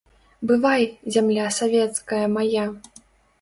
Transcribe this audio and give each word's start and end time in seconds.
Бывай, 0.51 0.85
зямля 1.15 1.47
савецкая 1.59 2.23
мая! 2.37 2.67